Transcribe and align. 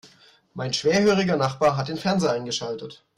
Mein 0.55 0.73
schwerhöriger 0.73 1.37
Nachbar 1.37 1.77
hat 1.77 1.87
den 1.87 1.97
Fernseher 1.97 2.31
eingeschaltet. 2.31 3.03